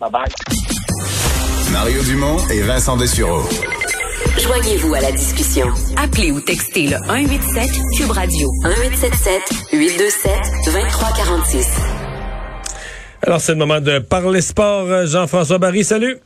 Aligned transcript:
Bye 0.00 0.10
bye. 0.12 0.28
Mario 1.72 2.00
Dumont 2.04 2.38
et 2.52 2.60
Vincent 2.60 2.96
Dessureau. 2.96 3.42
Joignez-vous 4.38 4.94
à 4.94 5.00
la 5.00 5.10
discussion. 5.10 5.66
Appelez 5.96 6.30
ou 6.30 6.40
textez 6.40 6.86
le 6.86 6.98
187 6.98 7.68
Cube 7.96 8.10
Radio 8.12 8.48
1877 8.62 9.42
827 9.72 10.32
2346. 10.66 11.66
Alors, 13.26 13.40
c'est 13.40 13.50
le 13.50 13.58
moment 13.58 13.80
de 13.80 13.98
parler 13.98 14.40
sport. 14.40 15.04
Jean-François 15.06 15.58
Barry, 15.58 15.82
salut. 15.82 16.18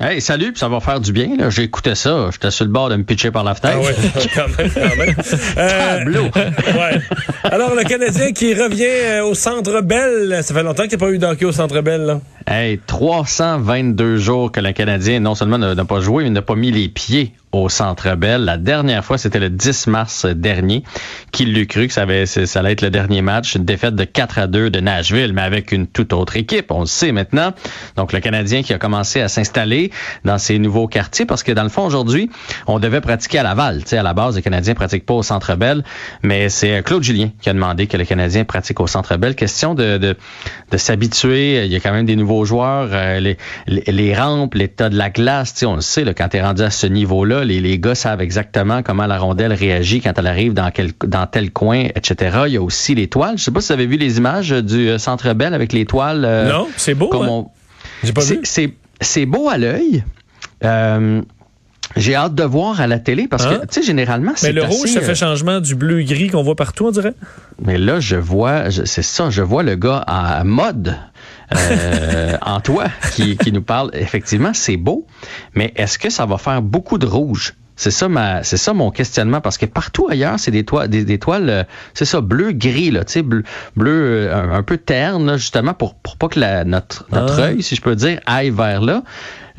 Hey, 0.00 0.20
salut, 0.20 0.52
ça 0.54 0.68
va 0.68 0.78
faire 0.78 1.00
du 1.00 1.12
bien. 1.12 1.50
J'ai 1.50 1.64
écouté 1.64 1.96
ça. 1.96 2.28
J'étais 2.30 2.52
sur 2.52 2.64
le 2.64 2.70
bord 2.70 2.90
de 2.90 2.94
me 2.94 3.02
pitcher 3.02 3.32
par 3.32 3.42
la 3.42 3.56
fenêtre. 3.56 3.80
Ah 3.82 3.86
ouais, 3.86 4.28
quand 4.36 4.56
même, 4.56 4.70
quand 4.70 4.96
même. 4.96 5.14
Euh, 5.58 5.98
Tableau. 5.98 6.22
ouais. 6.32 7.00
Alors, 7.42 7.74
le 7.74 7.82
Canadien 7.82 8.30
qui 8.30 8.54
revient 8.54 8.84
euh, 8.84 9.24
au 9.24 9.34
Centre 9.34 9.80
Bell. 9.80 10.38
Ça 10.44 10.54
fait 10.54 10.62
longtemps 10.62 10.84
qu'il 10.84 10.96
n'y 10.96 11.04
a 11.04 11.06
pas 11.06 11.10
eu 11.10 11.18
de 11.18 11.26
hockey 11.26 11.44
au 11.44 11.52
Centre 11.52 11.80
Bell. 11.80 12.02
Là. 12.02 12.20
Hey, 12.48 12.78
322 12.78 14.18
jours 14.18 14.52
que 14.52 14.60
le 14.60 14.70
Canadien, 14.70 15.18
non 15.18 15.34
seulement 15.34 15.58
n'a 15.58 15.84
pas 15.84 15.98
joué, 15.98 16.22
mais 16.22 16.30
n'a 16.30 16.42
pas 16.42 16.54
mis 16.54 16.70
les 16.70 16.88
pieds 16.88 17.32
au 17.50 17.68
Centre 17.68 18.14
Bell. 18.14 18.44
La 18.44 18.56
dernière 18.56 19.04
fois, 19.04 19.18
c'était 19.18 19.40
le 19.40 19.50
10 19.50 19.88
mars 19.88 20.26
dernier. 20.26 20.84
Qui 21.32 21.44
l'eût 21.44 21.66
cru 21.66 21.88
que 21.88 21.92
ça, 21.92 22.02
avait, 22.02 22.26
ça 22.26 22.60
allait 22.60 22.72
être 22.72 22.82
le 22.82 22.90
dernier 22.90 23.20
match, 23.20 23.56
une 23.56 23.64
défaite 23.64 23.96
de 23.96 24.04
4 24.04 24.38
à 24.38 24.46
2 24.46 24.70
de 24.70 24.78
Nashville, 24.78 25.32
mais 25.32 25.42
avec 25.42 25.72
une 25.72 25.88
toute 25.88 26.12
autre 26.12 26.36
équipe. 26.36 26.70
On 26.70 26.80
le 26.80 26.86
sait 26.86 27.10
maintenant. 27.10 27.52
Donc, 27.96 28.12
le 28.12 28.20
Canadien 28.20 28.62
qui 28.62 28.72
a 28.72 28.78
commencé 28.78 29.20
à 29.20 29.26
s'installer 29.26 29.90
dans 30.24 30.38
ces 30.38 30.60
nouveaux 30.60 30.86
quartiers, 30.86 31.26
parce 31.26 31.42
que 31.42 31.50
dans 31.50 31.64
le 31.64 31.68
fond, 31.68 31.84
aujourd'hui, 31.84 32.30
on 32.68 32.78
devait 32.78 33.00
pratiquer 33.00 33.40
à 33.40 33.42
Laval. 33.42 33.82
Tu 33.82 33.88
sais, 33.88 33.98
à 33.98 34.04
la 34.04 34.14
base, 34.14 34.36
les 34.36 34.42
Canadiens 34.42 34.74
pratiquent 34.74 35.06
pas 35.06 35.14
au 35.14 35.24
Centre 35.24 35.56
Bell, 35.56 35.82
mais 36.22 36.48
c'est 36.48 36.80
Claude 36.84 37.02
Julien 37.02 37.30
qui 37.40 37.48
a 37.48 37.52
demandé 37.52 37.88
que 37.88 37.96
le 37.96 38.04
Canadien 38.04 38.44
pratique 38.44 38.78
au 38.78 38.86
Centre 38.86 39.16
Bell. 39.16 39.34
Question 39.34 39.74
de, 39.74 39.98
de, 39.98 40.16
de 40.70 40.76
s'habituer. 40.76 41.64
Il 41.64 41.72
y 41.72 41.76
a 41.76 41.80
quand 41.80 41.92
même 41.92 42.06
des 42.06 42.14
nouveaux 42.16 42.35
joueurs. 42.44 42.88
Euh, 42.92 43.20
les, 43.20 43.36
les, 43.66 43.82
les 43.86 44.14
rampes, 44.14 44.54
l'état 44.54 44.88
de 44.88 44.96
la 44.96 45.10
glace, 45.10 45.54
tu 45.54 45.60
sais, 45.60 45.66
on 45.66 45.76
le 45.76 45.80
sait, 45.80 46.04
là, 46.04 46.14
quand 46.14 46.28
tu 46.28 46.36
es 46.36 46.42
rendu 46.42 46.62
à 46.62 46.70
ce 46.70 46.86
niveau-là, 46.86 47.44
les, 47.44 47.60
les 47.60 47.78
gars 47.78 47.94
savent 47.94 48.20
exactement 48.20 48.82
comment 48.82 49.06
la 49.06 49.18
rondelle 49.18 49.52
réagit 49.52 50.00
quand 50.00 50.12
elle 50.18 50.26
arrive 50.26 50.52
dans, 50.54 50.70
quel, 50.70 50.90
dans 51.06 51.26
tel 51.26 51.50
coin, 51.52 51.84
etc. 51.94 52.38
Il 52.46 52.52
y 52.52 52.56
a 52.56 52.62
aussi 52.62 52.94
les 52.94 53.08
toiles. 53.08 53.38
Je 53.38 53.44
sais 53.44 53.50
pas 53.50 53.60
si 53.60 53.68
vous 53.68 53.72
avez 53.74 53.86
vu 53.86 53.96
les 53.96 54.18
images 54.18 54.50
du 54.50 54.88
euh, 54.88 54.98
Centre 54.98 55.32
Bell 55.32 55.54
avec 55.54 55.72
les 55.72 55.84
toiles. 55.86 56.24
euh, 56.24 56.52
Non, 56.52 56.68
c'est 56.76 56.94
beau. 56.94 57.10
hein? 57.14 57.26
on- 57.28 57.48
J'ai 58.04 58.12
pas 58.12 58.20
c'est- 58.20 58.34
vu. 58.34 58.40
C'est 58.44 58.70
c'est 59.00 59.26
beau 59.26 59.48
à 59.48 59.58
l'œil. 59.58 60.04
Euh, 60.64 61.20
j'ai 61.94 62.14
hâte 62.14 62.34
de 62.34 62.42
voir 62.42 62.80
à 62.80 62.86
la 62.86 62.98
télé 62.98 63.28
parce 63.28 63.46
Hein? 63.46 63.58
que, 63.62 63.66
tu 63.66 63.74
sais, 63.80 63.82
généralement, 63.82 64.32
c'est 64.34 64.48
Mais 64.48 64.52
le 64.54 64.64
rouge, 64.64 64.88
ça 64.90 64.98
euh, 64.98 65.02
fait 65.02 65.14
changement 65.14 65.60
du 65.60 65.74
bleu-gris 65.74 66.28
qu'on 66.30 66.42
voit 66.42 66.56
partout, 66.56 66.86
on 66.86 66.90
dirait? 66.90 67.14
Mais 67.62 67.78
là, 67.78 68.00
je 68.00 68.16
vois, 68.16 68.70
c'est 68.70 69.02
ça, 69.02 69.30
je 69.30 69.42
vois 69.42 69.62
le 69.62 69.76
gars 69.76 70.04
en 70.08 70.44
mode 70.44 70.96
euh, 71.54 72.36
en 72.42 72.60
toi 72.60 72.84
qui, 73.12 73.36
qui 73.36 73.52
nous 73.52 73.62
parle. 73.62 73.90
Effectivement, 73.94 74.52
c'est 74.52 74.76
beau, 74.76 75.06
mais 75.54 75.72
est-ce 75.76 75.98
que 75.98 76.10
ça 76.10 76.26
va 76.26 76.38
faire 76.38 76.60
beaucoup 76.62 76.98
de 76.98 77.06
rouge? 77.06 77.54
C'est 77.78 77.90
ça 77.90 78.08
ma, 78.08 78.42
c'est 78.42 78.56
ça 78.56 78.72
mon 78.72 78.90
questionnement 78.90 79.42
parce 79.42 79.58
que 79.58 79.66
partout 79.66 80.08
ailleurs 80.10 80.38
c'est 80.40 80.50
des 80.50 80.64
toiles, 80.64 80.88
des, 80.88 81.04
des 81.04 81.18
toiles, 81.18 81.50
euh, 81.50 81.62
c'est 81.92 82.06
ça 82.06 82.22
bleu 82.22 82.52
gris 82.52 82.90
là, 82.90 83.04
tu 83.04 83.12
sais 83.12 83.22
bleu, 83.22 83.42
bleu 83.76 83.90
euh, 83.92 84.34
un, 84.34 84.50
un 84.54 84.62
peu 84.62 84.78
terne 84.78 85.26
là, 85.26 85.36
justement 85.36 85.74
pour 85.74 85.94
pour 85.94 86.16
pas 86.16 86.28
que 86.28 86.40
la, 86.40 86.64
notre 86.64 87.04
notre 87.12 87.38
Ah. 87.38 87.42
œil, 87.48 87.62
si 87.62 87.76
je 87.76 87.82
peux 87.82 87.94
dire, 87.94 88.18
aille 88.24 88.48
vers 88.48 88.80
là. 88.80 89.02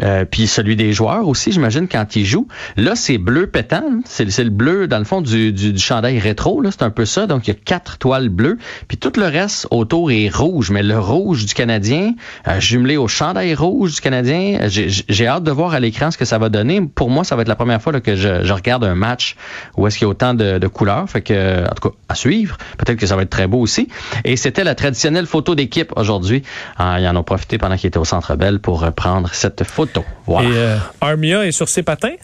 Euh, 0.02 0.26
puis 0.26 0.48
celui 0.48 0.76
des 0.76 0.94
joueurs 0.94 1.28
aussi, 1.28 1.52
j'imagine, 1.52 1.88
quand 1.88 2.16
ils 2.16 2.26
jouent. 2.26 2.48
Là, 2.76 2.96
c'est 2.96 3.18
bleu 3.18 3.48
pétant. 3.48 3.84
hein. 3.84 4.02
C'est 4.06 4.44
le 4.44 4.50
bleu, 4.50 4.88
dans 4.88 5.00
le 5.00 5.06
fond, 5.06 5.22
du, 5.22 5.52
du, 5.52 5.78
chandail 5.78 6.20
rétro. 6.20 6.62
C'est 6.70 6.84
un 6.84 6.90
peu 6.90 7.06
ça. 7.06 7.28
Donc, 7.28 7.48
il 7.48 7.52
y 7.52 7.54
a 7.54 7.60
quatre 7.64 7.98
toiles 7.98 8.30
bleues. 8.30 8.58
Puis 8.88 8.98
tout 8.98 9.12
le 9.18 9.26
reste 9.26 9.68
autour 9.72 10.12
est 10.12 10.30
rouge. 10.30 10.72
Mais 10.72 10.84
le 10.84 11.00
rouge 11.00 11.46
du 11.46 11.54
Canadien, 11.54 12.14
euh, 12.48 12.60
jumelé 12.60 12.98
au 12.98 13.08
chandail 13.08 13.54
rouge 13.56 13.96
du 13.96 14.02
Canadien, 14.02 14.68
j'ai- 14.68 15.28
hâte 15.28 15.44
de 15.44 15.52
voir 15.52 15.74
à 15.74 15.80
l'écran 15.80 16.12
ce 16.12 16.18
que 16.18 16.26
ça 16.26 16.38
va 16.38 16.50
donner. 16.50 16.82
Pour 16.82 17.10
moi, 17.10 17.24
ça 17.24 17.36
va 17.36 17.42
être 17.42 17.48
la 17.48 17.56
première 17.56 17.82
fois 17.82 18.00
que 18.00 18.16
je, 18.16 18.52
regarde 18.52 18.84
un 18.84 18.96
match 18.96 19.36
où 19.76 19.86
est-ce 19.88 19.98
qu'il 19.98 20.06
y 20.06 20.08
a 20.08 20.10
autant 20.10 20.34
de, 20.34 20.68
couleurs. 20.68 21.10
Fait 21.10 21.22
que, 21.22 21.64
en 21.64 21.74
tout 21.76 21.90
cas, 21.90 21.96
à 22.10 22.16
suivre. 22.16 22.58
Peut-être 22.78 22.98
que 22.98 23.06
ça 23.06 23.16
va 23.16 23.24
être 23.24 23.30
très 23.30 23.48
beau 23.48 23.60
aussi. 23.60 23.88
Et 24.24 24.36
c'était 24.36 24.64
la 24.64 24.76
traditionnelle 24.76 25.26
photo 25.26 25.56
d'équipe 25.56 25.92
aujourd'hui. 25.96 26.44
Ah, 26.78 27.00
ils 27.00 27.08
en 27.08 27.16
ont 27.16 27.24
profité 27.24 27.58
pendant 27.58 27.76
qu'ils 27.76 27.88
étaient 27.88 27.98
au 27.98 28.06
Centre 28.06 28.36
Bell 28.36 28.60
pour 28.60 28.92
prendre 28.94 29.34
cette 29.34 29.64
photo. 29.64 29.87
Voilà. 30.26 30.50
Et 30.50 30.52
euh, 30.56 30.78
Armia 31.02 31.46
est 31.46 31.52
sur 31.52 31.70
ses 31.70 31.84
patins? 31.84 32.16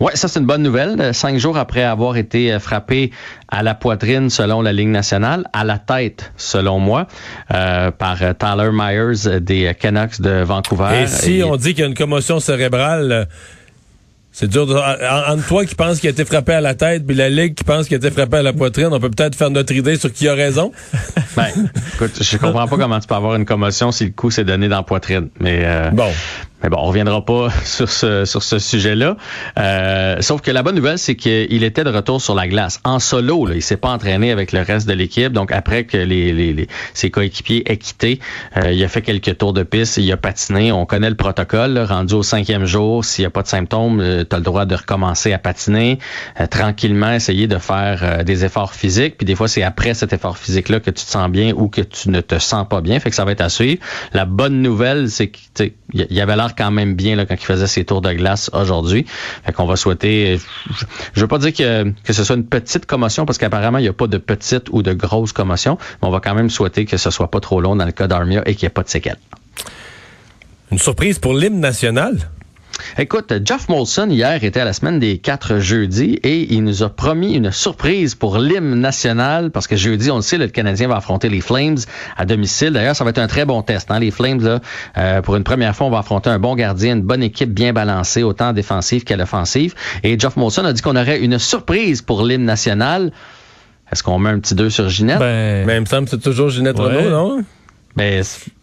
Ouais, 0.00 0.16
ça 0.16 0.26
c'est 0.26 0.40
une 0.40 0.46
bonne 0.46 0.62
nouvelle. 0.62 0.96
Euh, 1.00 1.12
Cinq 1.12 1.38
jours 1.38 1.58
après 1.58 1.82
avoir 1.82 2.16
été 2.16 2.52
euh, 2.52 2.58
frappé 2.58 3.10
à 3.48 3.62
la 3.62 3.74
poitrine 3.74 4.30
selon 4.30 4.62
la 4.62 4.72
Ligue 4.72 4.88
nationale, 4.88 5.44
à 5.52 5.64
la 5.64 5.78
tête 5.78 6.32
selon 6.36 6.78
moi, 6.78 7.06
euh, 7.54 7.90
par 7.90 8.16
Tyler 8.18 8.70
Myers 8.72 9.40
des 9.40 9.74
Canucks 9.78 10.20
de 10.20 10.42
Vancouver. 10.42 11.02
Et 11.02 11.06
si 11.06 11.36
Et- 11.38 11.44
on 11.44 11.56
dit 11.56 11.70
qu'il 11.74 11.80
y 11.80 11.84
a 11.84 11.86
une 11.88 11.94
commotion 11.94 12.40
cérébrale, 12.40 13.28
c'est 14.32 14.48
dur. 14.48 14.66
De, 14.66 14.74
en- 14.74 15.32
entre 15.34 15.46
toi 15.46 15.66
qui 15.66 15.74
pense 15.74 16.00
qu'il 16.00 16.08
a 16.08 16.12
été 16.12 16.24
frappé 16.24 16.52
à 16.54 16.60
la 16.62 16.74
tête, 16.74 17.06
puis 17.06 17.14
la 17.16 17.28
Ligue 17.28 17.54
qui 17.54 17.64
pense 17.64 17.86
qu'il 17.86 17.94
a 17.96 17.98
été 17.98 18.10
frappé 18.10 18.38
à 18.38 18.42
la 18.42 18.52
poitrine, 18.54 18.88
on 18.92 18.98
peut 19.00 19.10
peut-être 19.10 19.34
faire 19.34 19.50
notre 19.50 19.72
idée 19.74 19.96
sur 19.96 20.10
qui 20.12 20.26
a 20.28 20.34
raison. 20.34 20.72
Ben, 21.36 21.46
écoute, 21.94 22.20
je 22.20 22.36
comprends 22.38 22.66
pas 22.66 22.76
comment 22.76 22.98
tu 22.98 23.06
peux 23.06 23.14
avoir 23.14 23.36
une 23.36 23.44
commotion 23.44 23.92
si 23.92 24.06
le 24.06 24.10
coup 24.10 24.32
s'est 24.32 24.42
donné 24.44 24.68
dans 24.68 24.78
la 24.78 24.82
poitrine. 24.82 25.28
Mais 25.38 25.62
euh, 25.64 25.90
Bon. 25.92 26.10
Mais 26.62 26.68
bon, 26.68 26.76
on 26.80 26.86
reviendra 26.86 27.24
pas 27.24 27.48
sur 27.64 27.88
ce 27.90 28.24
sur 28.24 28.42
ce 28.42 28.58
sujet-là. 28.58 29.16
Euh, 29.58 30.16
sauf 30.20 30.40
que 30.40 30.50
la 30.50 30.62
bonne 30.62 30.74
nouvelle, 30.76 30.98
c'est 30.98 31.16
qu'il 31.16 31.62
était 31.64 31.84
de 31.84 31.90
retour 31.90 32.20
sur 32.20 32.34
la 32.34 32.46
glace 32.48 32.80
en 32.84 32.98
solo. 32.98 33.46
Là, 33.46 33.54
il 33.54 33.62
s'est 33.62 33.76
pas 33.76 33.88
entraîné 33.90 34.30
avec 34.32 34.52
le 34.52 34.60
reste 34.62 34.88
de 34.88 34.92
l'équipe. 34.92 35.32
Donc 35.32 35.52
après 35.52 35.84
que 35.84 35.96
les, 35.96 36.32
les, 36.32 36.52
les- 36.52 36.68
ses 36.94 37.10
coéquipiers 37.10 37.70
aient 37.70 37.76
quitté, 37.76 38.20
euh, 38.56 38.72
il 38.72 38.82
a 38.84 38.88
fait 38.88 39.02
quelques 39.02 39.38
tours 39.38 39.52
de 39.52 39.62
piste, 39.62 39.96
il 39.96 40.10
a 40.12 40.16
patiné. 40.16 40.72
On 40.72 40.86
connaît 40.86 41.10
le 41.10 41.16
protocole. 41.16 41.72
là. 41.72 41.86
rendu 41.86 42.14
au 42.14 42.22
cinquième 42.22 42.64
jour, 42.64 43.04
s'il 43.04 43.22
n'y 43.22 43.26
a 43.26 43.30
pas 43.30 43.42
de 43.42 43.48
symptômes, 43.48 44.24
tu 44.28 44.34
as 44.34 44.38
le 44.38 44.44
droit 44.44 44.64
de 44.66 44.74
recommencer 44.74 45.32
à 45.32 45.38
patiner 45.38 45.98
euh, 46.40 46.46
tranquillement, 46.46 47.12
essayer 47.12 47.46
de 47.46 47.58
faire 47.58 48.00
euh, 48.02 48.22
des 48.22 48.44
efforts 48.44 48.74
physiques. 48.74 49.16
Puis 49.16 49.24
des 49.24 49.34
fois, 49.34 49.48
c'est 49.48 49.62
après 49.62 49.94
cet 49.94 50.12
effort 50.12 50.36
physique-là 50.38 50.80
que 50.80 50.90
tu 50.90 51.04
te 51.04 51.10
sens 51.10 51.30
bien 51.30 51.52
ou 51.54 51.68
que 51.68 51.80
tu 51.80 52.10
ne 52.10 52.20
te 52.20 52.38
sens 52.38 52.66
pas 52.68 52.80
bien. 52.80 53.00
Fait 53.00 53.10
que 53.10 53.16
ça 53.16 53.24
va 53.24 53.32
être 53.32 53.40
à 53.40 53.48
suivre. 53.48 53.80
La 54.12 54.24
bonne 54.24 54.62
nouvelle, 54.62 55.08
c'est 55.10 55.28
que 55.28 55.38
tu 55.54 55.64
sais, 55.64 55.72
il 55.92 56.06
y 56.12 56.20
avait 56.20 56.36
quand 56.56 56.70
même 56.70 56.94
bien 56.94 57.16
là, 57.16 57.26
quand 57.26 57.34
il 57.34 57.44
faisait 57.44 57.66
ses 57.66 57.84
tours 57.84 58.00
de 58.00 58.12
glace 58.12 58.50
aujourd'hui. 58.52 59.06
Qu'on 59.54 59.66
va 59.66 59.76
souhaiter. 59.76 60.38
Je, 60.70 60.84
je 61.14 61.20
veux 61.20 61.26
pas 61.26 61.38
dire 61.38 61.52
que, 61.52 61.90
que 62.04 62.12
ce 62.12 62.24
soit 62.24 62.36
une 62.36 62.46
petite 62.46 62.86
commotion 62.86 63.26
parce 63.26 63.38
qu'apparemment 63.38 63.78
il 63.78 63.82
n'y 63.82 63.88
a 63.88 63.92
pas 63.92 64.06
de 64.06 64.18
petite 64.18 64.68
ou 64.70 64.82
de 64.82 64.92
grosse 64.92 65.32
commotion, 65.32 65.78
mais 66.02 66.08
on 66.08 66.10
va 66.10 66.20
quand 66.20 66.34
même 66.34 66.50
souhaiter 66.50 66.84
que 66.84 66.96
ce 66.96 67.10
soit 67.10 67.30
pas 67.30 67.40
trop 67.40 67.60
long 67.60 67.76
dans 67.76 67.84
le 67.84 67.92
cas 67.92 68.06
d'Armia 68.06 68.42
et 68.46 68.54
qu'il 68.54 68.66
n'y 68.66 68.68
ait 68.68 68.70
pas 68.70 68.82
de 68.82 68.88
séquelles. 68.88 69.18
Une 70.70 70.78
surprise 70.78 71.18
pour 71.18 71.34
l'hymne 71.34 71.60
national? 71.60 72.30
Écoute, 72.98 73.32
Jeff 73.44 73.68
Molson 73.68 74.08
hier 74.10 74.42
était 74.44 74.60
à 74.60 74.64
la 74.64 74.72
semaine 74.72 74.98
des 74.98 75.18
quatre 75.18 75.58
jeudis 75.58 76.18
et 76.22 76.52
il 76.52 76.64
nous 76.64 76.82
a 76.82 76.88
promis 76.88 77.34
une 77.34 77.50
surprise 77.50 78.14
pour 78.14 78.38
l'hymne 78.38 78.74
national 78.74 79.50
parce 79.50 79.66
que 79.66 79.76
jeudi, 79.76 80.10
on 80.10 80.16
le 80.16 80.22
sait, 80.22 80.38
le 80.38 80.48
Canadien 80.48 80.88
va 80.88 80.96
affronter 80.96 81.28
les 81.28 81.40
Flames 81.40 81.78
à 82.16 82.24
domicile. 82.24 82.70
D'ailleurs, 82.72 82.96
ça 82.96 83.04
va 83.04 83.10
être 83.10 83.18
un 83.18 83.26
très 83.26 83.44
bon 83.44 83.62
test. 83.62 83.90
Hein? 83.90 84.00
Les 84.00 84.10
Flames, 84.10 84.40
là, 84.42 84.60
euh, 84.98 85.22
pour 85.22 85.36
une 85.36 85.44
première 85.44 85.74
fois, 85.74 85.86
on 85.86 85.90
va 85.90 85.98
affronter 85.98 86.30
un 86.30 86.38
bon 86.38 86.54
gardien, 86.54 86.96
une 86.96 87.02
bonne 87.02 87.22
équipe 87.22 87.52
bien 87.52 87.72
balancée, 87.72 88.22
autant 88.22 88.52
défensive 88.52 89.04
qu'à 89.04 89.16
l'offensive. 89.16 89.74
Et 90.02 90.18
Jeff 90.18 90.36
Molson 90.36 90.64
a 90.64 90.72
dit 90.72 90.82
qu'on 90.82 90.96
aurait 90.96 91.20
une 91.20 91.38
surprise 91.38 92.02
pour 92.02 92.24
l'hymne 92.24 92.44
national. 92.44 93.12
Est-ce 93.92 94.02
qu'on 94.02 94.18
met 94.18 94.30
un 94.30 94.38
petit 94.38 94.54
2 94.54 94.70
sur 94.70 94.88
Ginette? 94.88 95.18
Mais 95.20 95.76
il 95.76 95.80
me 95.80 95.86
semble 95.86 96.04
que 96.04 96.10
c'est 96.10 96.22
toujours 96.22 96.48
Ginette 96.50 96.78
Ouais. 96.78 96.96
Renault, 96.96 97.10
non? 97.10 97.44
Ben, 97.96 98.22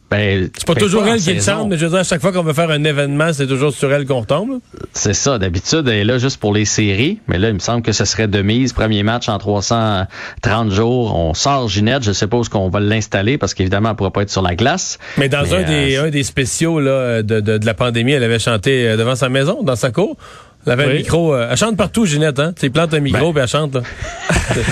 ben, 0.09 0.49
C'est 0.57 0.65
pas 0.65 0.73
ben, 0.73 0.79
toujours 0.81 1.05
elle 1.07 1.19
qui 1.19 1.39
chante, 1.41 1.67
mais 1.69 1.77
je 1.77 1.85
veux 1.85 1.91
dire, 1.91 1.99
à 1.99 2.03
chaque 2.03 2.21
fois 2.21 2.31
qu'on 2.31 2.43
veut 2.43 2.53
faire 2.53 2.69
un 2.71 2.83
événement, 2.83 3.33
c'est 3.33 3.47
toujours 3.47 3.73
sur 3.73 3.91
elle 3.91 4.05
qu'on 4.05 4.21
retombe. 4.21 4.51
là. 4.51 4.57
C'est 4.93 5.13
ça. 5.13 5.37
D'habitude, 5.37 5.87
elle 5.87 5.95
est 5.97 6.03
là 6.05 6.17
juste 6.17 6.39
pour 6.39 6.53
les 6.53 6.65
séries. 6.65 7.19
Mais 7.27 7.37
là, 7.37 7.49
il 7.49 7.55
me 7.55 7.59
semble 7.59 7.81
que 7.81 7.91
ce 7.91 8.05
serait 8.05 8.27
de 8.27 8.41
mise. 8.41 8.71
Premier 8.73 9.03
match 9.03 9.27
en 9.27 9.37
330 9.37 10.71
jours. 10.71 11.15
On 11.15 11.33
sort 11.33 11.67
Ginette. 11.67 12.03
Je 12.03 12.11
sais 12.13 12.27
pas 12.27 12.37
où 12.37 12.43
qu'on 12.43 12.69
va 12.69 12.79
l'installer 12.79 13.37
parce 13.37 13.53
qu'évidemment, 13.53 13.89
elle 13.89 13.95
pourra 13.95 14.11
pas 14.11 14.21
être 14.21 14.29
sur 14.29 14.41
la 14.41 14.55
glace. 14.55 14.97
Mais 15.17 15.27
dans 15.29 15.43
Mais, 15.43 15.53
un, 15.53 15.63
des, 15.63 15.95
euh, 15.97 16.05
un 16.05 16.09
des 16.09 16.23
spéciaux 16.23 16.79
là, 16.79 17.21
de, 17.21 17.39
de, 17.41 17.57
de 17.57 17.65
la 17.65 17.73
pandémie, 17.73 18.13
elle 18.13 18.23
avait 18.23 18.39
chanté 18.39 18.87
euh, 18.87 18.97
devant 18.97 19.15
sa 19.15 19.29
maison, 19.29 19.63
dans 19.63 19.75
sa 19.75 19.91
cour. 19.91 20.15
Elle 20.67 20.73
avait 20.73 20.85
Oui. 20.85 20.91
un 20.91 20.97
micro. 20.97 21.33
euh, 21.33 21.47
elle 21.49 21.57
chante 21.57 21.77
partout, 21.77 22.05
Ginette. 22.05 22.39
Hein? 22.39 22.51
Tu 22.55 22.61
sais, 22.61 22.69
plante 22.69 22.93
un 22.93 22.99
micro 22.99 23.31
Ben, 23.31 23.33
puis 23.33 23.41
elle 23.43 23.47
chante. 23.47 23.75
Là. 23.75 23.81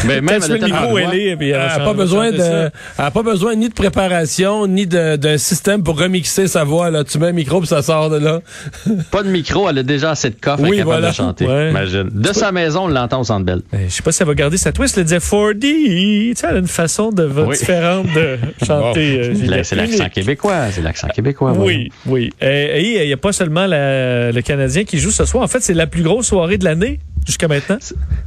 Mais 0.05 0.15
Quand 0.19 0.21
même 0.23 0.41
le 0.49 0.57
micro, 0.65 0.97
elle 0.97 1.09
le 1.09 1.19
est, 1.19 1.35
puis 1.35 1.49
elle 1.49 1.61
Ah, 1.69 1.77
n'a 1.79 1.83
pas 1.85 1.93
besoin 1.93 2.31
de, 2.31 2.37
ça. 2.37 2.63
elle 2.65 2.71
a 3.05 3.11
pas 3.11 3.23
besoin 3.23 3.55
ni 3.55 3.69
de 3.69 3.73
préparation, 3.73 4.67
ni 4.67 4.85
d'un 4.87 5.37
système 5.37 5.83
pour 5.83 5.99
remixer 5.99 6.47
sa 6.47 6.63
voix. 6.63 6.89
Là. 6.91 7.03
Tu 7.03 7.17
mets 7.17 7.27
un 7.27 7.31
micro 7.31 7.59
puis 7.59 7.67
ça 7.67 7.81
sort 7.81 8.09
de 8.09 8.17
là. 8.17 8.41
Pas 9.11 9.23
de 9.23 9.29
micro. 9.29 9.69
Elle 9.69 9.79
a 9.79 9.83
déjà 9.83 10.11
assez 10.11 10.29
de 10.29 10.35
coffre. 10.39 10.61
Oui, 10.63 10.77
capable 10.77 10.83
voilà. 10.85 11.09
de 11.09 11.15
chanter. 11.15 11.45
Ouais. 11.47 11.69
Imagine. 11.69 12.09
De 12.11 12.33
sa 12.33 12.51
maison, 12.51 12.83
on 12.83 12.87
l'entend 12.87 13.21
au 13.21 13.23
Centre 13.23 13.45
Bell. 13.45 13.61
Ben, 13.71 13.81
je 13.87 13.93
sais 13.93 14.03
pas 14.03 14.11
si 14.11 14.21
elle 14.21 14.27
va 14.27 14.33
garder 14.35 14.57
sa 14.57 14.71
twist. 14.71 14.97
Elle 14.97 15.03
disait 15.05 15.17
4D. 15.19 15.59
Tu 15.61 16.33
sais, 16.35 16.47
elle 16.49 16.55
a 16.55 16.59
une 16.59 16.67
façon 16.67 17.09
de, 17.11 17.25
Oui. 17.25 17.57
différente 17.57 18.07
de 18.13 18.37
chanter. 18.65 19.19
euh. 19.19 19.61
C'est 19.63 19.75
l'accent 19.75 20.09
québécois. 20.09 20.71
C'est 20.71 20.81
l'accent 20.81 21.07
québécois. 21.07 21.53
Oui, 21.57 21.91
oui. 22.05 22.31
Et 22.41 23.01
il 23.01 23.07
n'y 23.07 23.13
a 23.13 23.17
pas 23.17 23.31
seulement 23.31 23.65
la- 23.65 24.31
le 24.31 24.41
Canadien 24.41 24.83
qui 24.83 24.99
joue 24.99 25.11
ce 25.11 25.25
soir. 25.25 25.43
En 25.43 25.47
fait, 25.47 25.61
c'est 25.61 25.73
la 25.73 25.84
plus 25.87 26.03
grosse 26.03 26.27
soirée 26.27 26.57
de 26.57 26.63
l'année 26.65 26.99
jusqu'à 27.25 27.47
maintenant? 27.47 27.77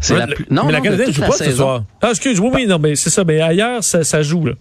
C'est 0.01 0.17
la 0.17 0.27
Le- 0.27 0.35
plus... 0.35 0.47
Non, 0.51 0.65
mais 0.65 0.73
la 0.73 0.79
non, 0.79 0.85
de 0.85 0.91
Canadienne 0.91 1.13
joue 1.13 1.21
la 1.23 1.27
pas 1.29 1.33
ce 1.37 1.45
saison. 1.45 1.65
soir. 1.65 1.85
Ah, 2.03 2.11
excuse, 2.11 2.41
oui, 2.41 2.51
oui, 2.53 2.67
non, 2.67 2.79
mais 2.79 2.95
c'est 2.97 3.11
ça. 3.11 3.25
Mais 3.25 3.41
ailleurs, 3.41 3.83
ça, 3.85 4.05
ça 4.05 4.23
joue, 4.23 4.47
là. 4.47 4.53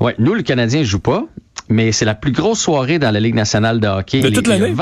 Ouais, 0.00 0.14
nous, 0.18 0.34
le 0.34 0.42
Canadien 0.42 0.82
joue 0.82 0.98
pas. 1.00 1.24
mais 1.68 1.92
c'est 1.92 2.04
la 2.04 2.14
plus 2.14 2.32
grosse 2.32 2.60
soirée 2.60 2.98
dans 2.98 3.10
la 3.10 3.20
Ligue 3.20 3.34
nationale 3.34 3.80
de 3.80 3.86
hockey. 3.86 4.20
De 4.20 4.30
toute 4.30 4.46
l'année? 4.46 4.74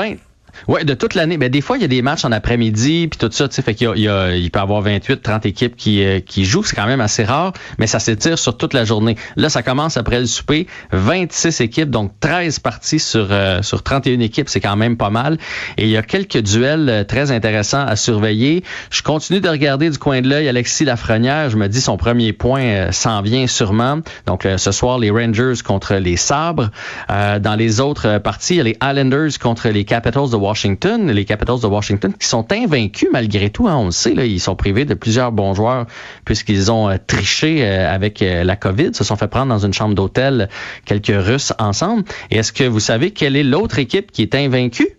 20 0.67 0.73
Ouais, 0.73 0.83
de 0.85 0.93
toute 0.93 1.15
l'année. 1.15 1.37
Ben, 1.37 1.49
des 1.49 1.61
fois, 1.61 1.77
il 1.77 1.81
y 1.81 1.85
a 1.85 1.87
des 1.87 2.01
matchs 2.01 2.25
en 2.25 2.31
après-midi, 2.31 3.07
puis 3.09 3.17
tout 3.17 3.29
ça, 3.31 3.47
tu 3.47 3.55
sais, 3.55 3.61
fait 3.61 3.73
qu'il 3.75 3.87
y 3.87 3.89
a, 3.89 3.93
il 3.95 4.01
y 4.03 4.07
a- 4.07 4.35
il 4.35 4.51
peut 4.51 4.59
y 4.59 4.61
avoir 4.61 4.81
28, 4.81 5.21
30 5.21 5.45
équipes 5.45 5.75
qui, 5.75 6.03
euh, 6.03 6.19
qui 6.19 6.45
jouent. 6.45 6.63
C'est 6.63 6.75
quand 6.75 6.85
même 6.87 7.01
assez 7.01 7.23
rare, 7.23 7.53
mais 7.77 7.87
ça 7.87 7.99
s'étire 7.99 8.37
sur 8.39 8.57
toute 8.57 8.73
la 8.73 8.85
journée. 8.85 9.15
Là, 9.35 9.49
ça 9.49 9.63
commence 9.63 9.97
après 9.97 10.19
le 10.19 10.25
souper. 10.25 10.67
26 10.91 11.61
équipes, 11.61 11.89
donc 11.89 12.11
13 12.19 12.59
parties 12.59 12.99
sur, 12.99 13.27
euh, 13.31 13.61
sur 13.61 13.83
31 13.83 14.19
équipes. 14.19 14.49
C'est 14.49 14.59
quand 14.59 14.75
même 14.75 14.97
pas 14.97 15.09
mal. 15.09 15.37
Et 15.77 15.83
il 15.83 15.89
y 15.89 15.97
a 15.97 16.01
quelques 16.01 16.37
duels 16.41 16.89
euh, 16.89 17.03
très 17.03 17.31
intéressants 17.31 17.85
à 17.85 17.95
surveiller. 17.95 18.63
Je 18.91 19.01
continue 19.01 19.39
de 19.41 19.49
regarder 19.49 19.89
du 19.89 19.97
coin 19.97 20.21
de 20.21 20.27
l'œil 20.29 20.47
Alexis 20.47 20.85
Lafrenière. 20.85 21.49
Je 21.49 21.57
me 21.57 21.67
dis 21.67 21.81
son 21.81 21.97
premier 21.97 22.33
point 22.33 22.61
euh, 22.61 22.91
s'en 22.91 23.21
vient 23.21 23.47
sûrement. 23.47 23.99
Donc, 24.25 24.47
ce 24.57 24.71
soir, 24.71 24.99
les 24.99 25.09
Rangers 25.09 25.53
contre 25.63 25.95
les 25.95 26.15
Sabres. 26.17 26.69
Dans 27.09 27.55
les 27.57 27.79
autres 27.79 28.17
parties, 28.19 28.55
il 28.55 28.57
y 28.57 28.61
a 28.61 28.63
les 28.63 28.77
Islanders 28.83 29.29
contre 29.41 29.69
les 29.69 29.85
Capitals 29.85 30.29
de 30.29 30.35
Washington. 30.35 30.48
Les 30.53 31.25
Capitals 31.25 31.59
de 31.61 31.67
Washington 31.67 32.13
qui 32.19 32.27
sont 32.27 32.51
invaincus 32.51 33.09
malgré 33.11 33.49
tout. 33.49 33.67
Hein, 33.67 33.75
on 33.77 33.85
le 33.85 33.91
sait, 33.91 34.13
là, 34.13 34.25
ils 34.25 34.39
sont 34.39 34.55
privés 34.55 34.85
de 34.85 34.93
plusieurs 34.93 35.31
bons 35.31 35.53
joueurs 35.53 35.85
puisqu'ils 36.25 36.71
ont 36.71 36.89
euh, 36.89 36.97
triché 37.05 37.63
euh, 37.63 37.93
avec 37.93 38.21
euh, 38.21 38.43
la 38.43 38.55
COVID, 38.55 38.93
se 38.93 39.03
sont 39.03 39.15
fait 39.15 39.27
prendre 39.27 39.49
dans 39.49 39.65
une 39.65 39.73
chambre 39.73 39.95
d'hôtel 39.95 40.49
quelques 40.85 41.13
Russes 41.13 41.53
ensemble. 41.59 42.03
Et 42.31 42.37
est-ce 42.37 42.53
que 42.53 42.63
vous 42.63 42.79
savez 42.79 43.11
quelle 43.11 43.35
est 43.35 43.43
l'autre 43.43 43.79
équipe 43.79 44.11
qui 44.11 44.21
est 44.21 44.35
invaincue? 44.35 44.89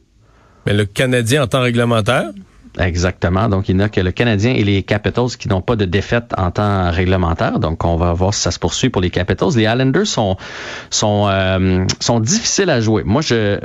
Mais 0.66 0.74
le 0.74 0.84
Canadien 0.84 1.44
en 1.44 1.46
temps 1.46 1.62
réglementaire? 1.62 2.30
Exactement. 2.78 3.48
Donc, 3.48 3.68
il 3.68 3.76
n'y 3.76 3.82
a 3.82 3.88
que 3.88 4.00
le 4.00 4.12
Canadien 4.12 4.52
et 4.52 4.62
les 4.62 4.82
Capitals 4.82 5.36
qui 5.38 5.48
n'ont 5.48 5.60
pas 5.60 5.76
de 5.76 5.84
défaite 5.84 6.32
en 6.36 6.50
temps 6.50 6.90
réglementaire. 6.90 7.58
Donc, 7.58 7.84
on 7.84 7.96
va 7.96 8.12
voir 8.12 8.32
si 8.32 8.42
ça 8.42 8.50
se 8.50 8.58
poursuit 8.58 8.90
pour 8.90 9.02
les 9.02 9.10
Capitals. 9.10 9.50
Les 9.56 9.64
Islanders 9.64 10.06
sont 10.06 10.36
sont 10.90 11.26
euh, 11.28 11.84
sont 11.98 12.20
difficiles 12.20 12.70
à 12.70 12.80
jouer. 12.80 13.02
Moi, 13.04 13.22
je 13.22 13.58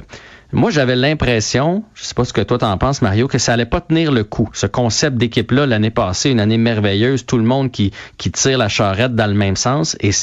moi, 0.56 0.72
j'avais 0.72 0.96
l'impression, 0.96 1.84
je 1.94 2.04
sais 2.04 2.14
pas 2.14 2.24
ce 2.24 2.32
que 2.32 2.40
toi 2.40 2.58
t'en 2.58 2.78
penses, 2.78 3.02
Mario, 3.02 3.28
que 3.28 3.38
ça 3.38 3.54
allait 3.54 3.66
pas 3.66 3.82
tenir 3.82 4.12
le 4.12 4.24
coup. 4.24 4.50
Ce 4.54 4.66
concept 4.66 5.18
d'équipe-là, 5.18 5.66
l'année 5.66 5.92
passée, 5.92 6.30
une 6.30 6.40
année 6.40 6.58
merveilleuse, 6.58 7.26
tout 7.26 7.38
le 7.38 7.44
monde 7.44 7.72
qui, 7.72 7.92
qui 8.18 8.32
tire 8.32 8.58
la 8.58 8.70
charrette 8.70 9.16
dans 9.16 9.28
le 9.28 9.34
même 9.34 9.58
sens, 9.58 9.98
et, 10.00 10.14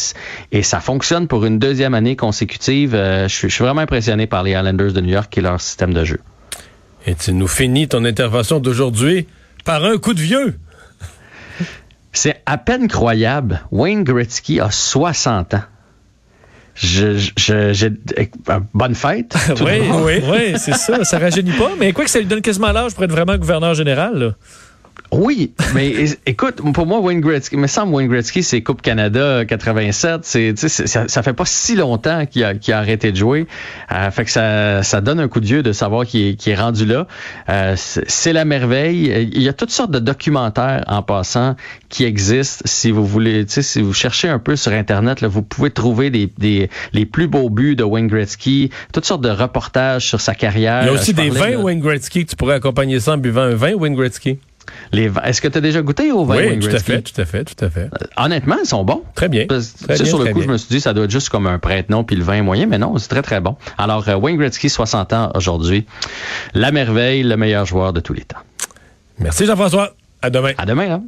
ça 0.63 0.81
fonctionne 0.81 1.29
pour 1.29 1.45
une 1.45 1.59
deuxième 1.59 1.93
année 1.93 2.17
consécutive. 2.17 2.95
Euh, 2.95 3.29
je, 3.29 3.35
suis, 3.35 3.49
je 3.51 3.55
suis 3.55 3.63
vraiment 3.63 3.83
impressionné 3.83 4.27
par 4.27 4.43
les 4.43 4.53
Islanders 4.53 4.93
de 4.93 5.01
New 5.03 5.13
York 5.13 5.37
et 5.37 5.43
leur 5.43 5.61
système 5.61 5.93
de 5.93 6.05
jeu. 6.05 6.21
Et 7.07 7.15
tu 7.15 7.33
nous 7.35 7.49
finis 7.49 7.89
ton 7.89 8.05
intervention 8.05 8.59
d'aujourd'hui 8.59 9.27
par 9.67 9.85
un 9.85 9.99
coup 9.99 10.15
de 10.15 10.21
vieux. 10.21 10.59
C'est 12.13 12.43
à 12.47 12.57
peine 12.59 12.89
croyable. 12.89 13.63
Wayne 13.71 14.05
Gretzky 14.05 14.61
a 14.61 14.71
60 14.71 15.55
ans. 15.55 15.63
Je, 16.75 17.19
je, 17.37 17.73
j'ai, 17.73 17.91
bonne 18.73 18.95
fête. 18.95 19.35
Oui, 19.61 20.55
c'est 20.57 20.75
ça. 20.75 21.05
Ça 21.05 21.19
rajeunit 21.19 21.53
pas. 21.53 21.73
Mais 21.79 21.93
quoi 21.93 22.05
que 22.05 22.11
ça 22.11 22.19
lui 22.19 22.27
donne 22.27 22.41
quasiment 22.41 22.73
l'âge 22.73 22.95
pour 22.95 23.05
être 23.05 23.11
vraiment 23.11 23.37
gouverneur 23.37 23.75
général. 23.75 24.19
là. 24.19 24.35
Oui, 25.13 25.53
mais 25.75 25.93
écoute, 26.27 26.57
pour 26.73 26.87
moi, 26.87 26.99
Wayne 27.01 27.21
Gretzky, 27.21 27.57
me 27.59 27.67
semble 27.67 27.93
Wayne 27.95 28.09
Gretzky, 28.09 28.43
c'est 28.43 28.63
Coupe 28.63 28.81
Canada 28.81 29.45
87. 29.45 30.21
C'est, 30.23 30.55
tu 30.55 30.61
sais, 30.63 30.69
c'est- 30.71 30.87
ça, 30.87 31.07
ça 31.07 31.23
fait 31.23 31.35
pas 31.35 31.45
si 31.45 31.77
longtemps 31.77 32.25
qu'il 32.25 32.43
a, 32.45 32.55
qu'il 32.55 32.73
a 32.73 32.79
arrêté 32.79 33.13
de 33.13 33.17
jouer. 33.17 33.47
Euh, 33.93 34.11
fait 34.11 34.25
que 34.25 34.31
ça, 34.31 34.83
ça 34.83 35.01
donne 35.03 35.21
un 35.21 35.29
coup 35.29 35.41
de 35.41 35.45
vieux 35.47 35.63
de 35.63 35.73
savoir 35.73 36.07
qu'il 36.07 36.29
est, 36.29 36.35
qu'il 36.35 36.53
est 36.53 36.57
rendu 36.57 36.87
là. 36.87 37.07
Euh, 37.51 37.75
c'est, 37.77 38.33
la 38.33 38.45
merveille. 38.47 39.31
Il 39.35 39.43
y 39.43 39.49
a 39.49 39.53
toutes 39.53 39.71
sortes 39.71 39.91
de 39.91 39.99
documentaires 39.99 40.83
en 40.87 41.03
passant 41.03 41.57
qui 41.91 42.05
existent. 42.05 42.63
Si 42.65 42.91
vous 42.91 43.05
voulez, 43.07 43.45
tu 43.45 43.53
sais, 43.53 43.63
si 43.63 43.83
vous 43.83 43.93
cherchez 43.93 44.29
un 44.29 44.39
peu 44.39 44.57
sur 44.57 44.73
Internet, 44.73 45.21
là, 45.21 45.29
vous 45.29 45.43
pouvez 45.43 45.71
trouver 45.71 46.09
des, 46.09 46.31
des, 46.39 46.71
les 46.95 47.05
plus 47.05 47.27
beaux 47.29 47.51
buts 47.51 47.77
de 47.77 47.85
Wayne 47.85 48.07
Gretzky, 48.07 48.71
toutes 48.95 49.05
sortes 49.05 49.23
de 49.23 49.29
reportages 49.31 50.07
sur 50.09 50.23
sa 50.23 50.35
carrière. 50.35 50.81
Il 50.83 50.87
y 50.87 50.89
a 50.89 50.93
Euh, 50.93 50.95
aussi 50.95 51.11
je 51.11 51.17
des 51.17 51.29
vins 51.29 51.57
Wayne 51.57 51.81
Gretzky 51.81 52.25
que 52.25 52.31
tu 52.31 52.37
pourrais 52.37 52.55
accompagner 52.55 52.99
ça 52.99 53.13
en 53.13 53.19
buvant 53.19 53.43
un 53.43 53.55
vin 53.55 53.75
Wayne 53.75 53.95
Gretzky. 53.95 54.39
Est-ce 54.93 55.41
que 55.41 55.49
tu 55.49 55.59
as 55.59 55.61
déjà 55.61 55.83
goûté 55.83 56.13
au 56.13 56.25
vin 56.25 56.37
oui, 56.37 56.59
tout 56.59 56.69
à 56.69 56.79
fait, 56.79 57.03
tout 57.03 57.21
à 57.21 57.25
fait, 57.25 57.45
tout 57.45 57.65
à 57.65 57.71
fait. 57.71 57.89
Honnêtement, 58.17 58.57
ils 58.63 58.67
sont 58.67 58.85
bons. 58.85 59.03
Très 59.15 59.29
bien. 59.29 59.47
Parce- 59.49 59.75
Très 59.75 59.95
tu 59.95 59.99
sais, 59.99 60.03
bien, 60.05 60.11
sur 60.11 60.19
le 60.19 60.27
coup, 60.33 60.39
bien. 60.39 60.47
je 60.49 60.53
me 60.53 60.59
suis 60.59 60.69
dit, 60.69 60.81
ça 60.81 60.93
doit 60.95 61.05
être 61.05 61.11
juste 61.11 61.29
comme 61.29 61.47
un 61.47 61.59
prête-nom 61.59 62.05
puis 62.05 62.17
le 62.17 62.25
vin 62.25 62.35
est 62.35 62.43
moyen, 62.43 62.67
mais 62.67 62.79
non, 62.79 62.97
c'est 62.99 63.09
très, 63.09 63.23
très 63.23 63.41
bon. 63.41 63.57
Alors, 63.79 64.09
euh, 64.09 64.15
Wayne 64.17 64.37
Gretzky, 64.37 64.69
60 64.69 65.13
ans 65.13 65.31
aujourd'hui. 65.35 65.87
La 66.55 66.71
merveille, 66.73 67.23
le 67.23 67.37
meilleur 67.37 67.65
joueur 67.67 67.93
de 67.93 68.01
tous 68.01 68.13
les 68.13 68.23
temps. 68.23 68.39
Merci 69.19 69.47
Jean-François. 69.47 69.95
À 70.21 70.31
demain. 70.31 70.53
À 70.59 70.67
demain, 70.67 70.91
hein? 70.91 71.03